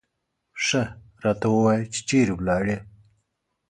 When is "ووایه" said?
1.53-1.85